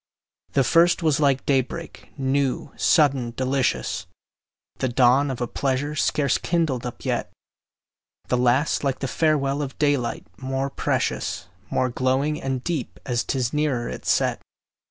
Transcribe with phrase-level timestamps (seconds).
[0.53, 4.07] The first was like day break, new, sudden, delicious,
[4.79, 7.31] The dawn of a pleasure scarce kindled up yet;
[8.27, 13.53] The last like the farewell of daylight, more precious, More glowing and deep, as 'tis
[13.53, 14.41] nearer its set.